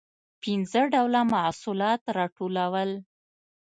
پنځه 0.41 0.81
ډوله 0.93 1.21
محصولات 1.33 2.01
راټولول. 2.17 2.89